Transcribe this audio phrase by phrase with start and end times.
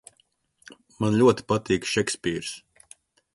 [1.03, 2.55] Man ļoti patīk Šekspīrs!